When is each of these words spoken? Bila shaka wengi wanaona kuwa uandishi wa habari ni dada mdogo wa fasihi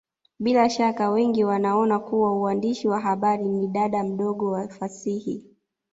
Bila 0.39 0.69
shaka 0.69 1.09
wengi 1.09 1.43
wanaona 1.43 1.99
kuwa 1.99 2.33
uandishi 2.41 2.87
wa 2.87 2.99
habari 2.99 3.47
ni 3.49 3.67
dada 3.67 4.03
mdogo 4.03 4.51
wa 4.51 4.67
fasihi 4.67 5.43